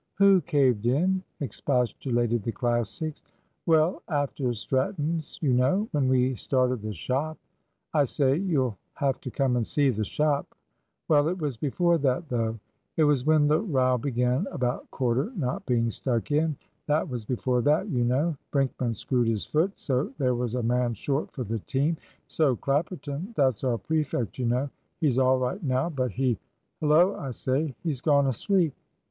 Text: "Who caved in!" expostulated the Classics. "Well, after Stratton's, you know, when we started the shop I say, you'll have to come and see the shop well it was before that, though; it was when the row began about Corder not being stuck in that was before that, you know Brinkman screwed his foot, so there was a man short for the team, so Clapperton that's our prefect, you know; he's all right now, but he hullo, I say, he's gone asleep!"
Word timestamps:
"Who 0.15 0.41
caved 0.41 0.87
in!" 0.87 1.21
expostulated 1.41 2.41
the 2.41 2.51
Classics. 2.51 3.21
"Well, 3.67 4.01
after 4.09 4.51
Stratton's, 4.55 5.37
you 5.43 5.53
know, 5.53 5.89
when 5.91 6.07
we 6.09 6.33
started 6.33 6.81
the 6.81 6.91
shop 6.91 7.37
I 7.93 8.05
say, 8.05 8.35
you'll 8.35 8.79
have 8.95 9.21
to 9.21 9.29
come 9.29 9.55
and 9.57 9.67
see 9.67 9.91
the 9.91 10.03
shop 10.03 10.55
well 11.07 11.27
it 11.27 11.37
was 11.37 11.55
before 11.55 11.99
that, 11.99 12.29
though; 12.29 12.57
it 12.97 13.03
was 13.03 13.27
when 13.27 13.45
the 13.47 13.59
row 13.61 13.99
began 13.99 14.47
about 14.51 14.89
Corder 14.89 15.31
not 15.35 15.67
being 15.67 15.91
stuck 15.91 16.31
in 16.31 16.55
that 16.87 17.07
was 17.07 17.23
before 17.23 17.61
that, 17.61 17.87
you 17.87 18.03
know 18.03 18.35
Brinkman 18.51 18.95
screwed 18.95 19.27
his 19.27 19.45
foot, 19.45 19.77
so 19.77 20.11
there 20.17 20.33
was 20.33 20.55
a 20.55 20.63
man 20.63 20.95
short 20.95 21.29
for 21.31 21.43
the 21.43 21.59
team, 21.59 21.95
so 22.25 22.55
Clapperton 22.55 23.35
that's 23.35 23.63
our 23.63 23.77
prefect, 23.77 24.39
you 24.39 24.47
know; 24.47 24.71
he's 24.99 25.19
all 25.19 25.37
right 25.37 25.61
now, 25.61 25.91
but 25.91 26.09
he 26.09 26.39
hullo, 26.81 27.15
I 27.19 27.29
say, 27.29 27.75
he's 27.83 28.01
gone 28.01 28.25
asleep!" 28.25 28.73